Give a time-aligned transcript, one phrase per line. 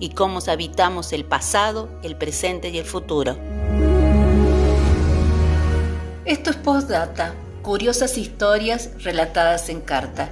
[0.00, 3.36] y cómo habitamos el pasado, el presente y el futuro.
[6.24, 10.30] Esto es Postdata, curiosas historias relatadas en carta.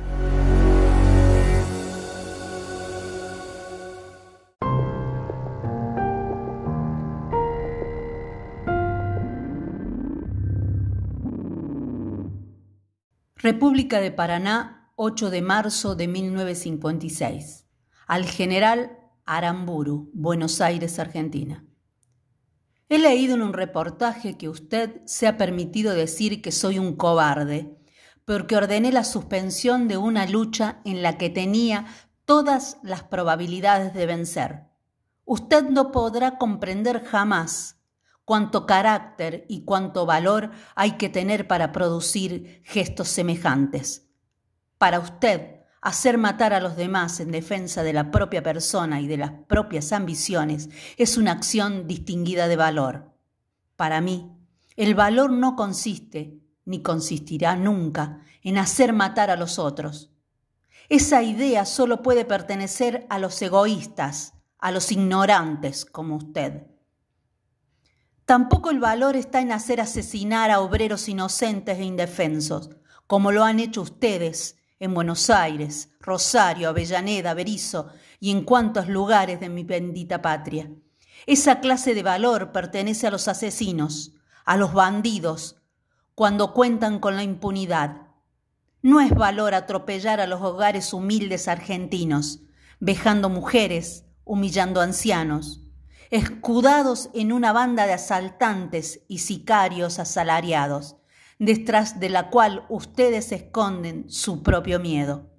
[13.37, 17.67] República de Paraná, 8 de marzo de 1956.
[18.07, 18.98] Al general
[19.29, 21.63] Aramburu, Buenos Aires, Argentina.
[22.89, 27.77] He leído en un reportaje que usted se ha permitido decir que soy un cobarde,
[28.25, 31.87] porque ordené la suspensión de una lucha en la que tenía
[32.25, 34.65] todas las probabilidades de vencer.
[35.27, 37.77] Usted no podrá comprender jamás
[38.25, 44.09] cuánto carácter y cuánto valor hay que tener para producir gestos semejantes.
[44.79, 49.17] Para usted, hacer matar a los demás en defensa de la propia persona y de
[49.17, 53.13] las propias ambiciones es una acción distinguida de valor.
[53.77, 54.33] Para mí,
[54.77, 60.11] el valor no consiste, ni consistirá nunca, en hacer matar a los otros.
[60.89, 66.67] Esa idea solo puede pertenecer a los egoístas, a los ignorantes como usted.
[68.25, 72.71] Tampoco el valor está en hacer asesinar a obreros inocentes e indefensos,
[73.07, 77.89] como lo han hecho ustedes en Buenos Aires, Rosario, Avellaneda, Berizo
[78.21, 80.71] y en cuantos lugares de mi bendita patria.
[81.27, 84.15] Esa clase de valor pertenece a los asesinos,
[84.45, 85.57] a los bandidos,
[86.15, 88.09] cuando cuentan con la impunidad.
[88.83, 92.41] No es valor atropellar a los hogares humildes argentinos,
[92.81, 95.63] vejando mujeres, humillando ancianos
[96.11, 100.97] escudados en una banda de asaltantes y sicarios asalariados,
[101.39, 105.31] detrás de la cual ustedes esconden su propio miedo.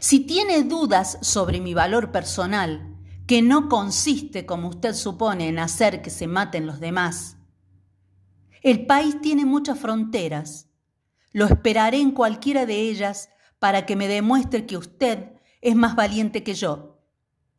[0.00, 2.96] Si tiene dudas sobre mi valor personal,
[3.26, 7.36] que no consiste, como usted supone, en hacer que se maten los demás,
[8.62, 10.68] el país tiene muchas fronteras.
[11.32, 16.42] Lo esperaré en cualquiera de ellas para que me demuestre que usted es más valiente
[16.42, 17.00] que yo.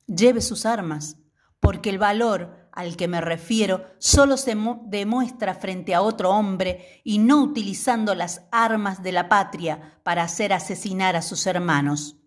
[0.07, 1.17] Lleve sus armas
[1.59, 7.19] porque el valor al que me refiero solo se demuestra frente a otro hombre y
[7.19, 12.17] no utilizando las armas de la patria para hacer asesinar a sus hermanos.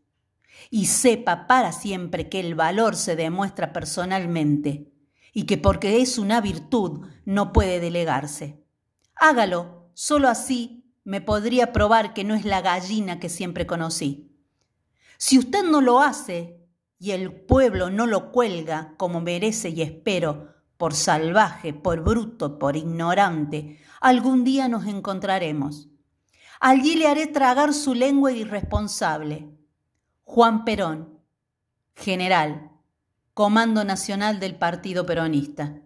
[0.70, 4.92] Y sepa para siempre que el valor se demuestra personalmente
[5.32, 8.64] y que porque es una virtud no puede delegarse.
[9.14, 14.32] Hágalo, solo así me podría probar que no es la gallina que siempre conocí.
[15.18, 16.61] Si usted no lo hace,
[17.02, 22.76] y el pueblo no lo cuelga como merece y espero, por salvaje, por bruto, por
[22.76, 25.88] ignorante, algún día nos encontraremos.
[26.60, 29.48] Allí le haré tragar su lengua irresponsable.
[30.22, 31.18] Juan Perón,
[31.96, 32.70] general,
[33.34, 35.80] Comando Nacional del Partido Peronista.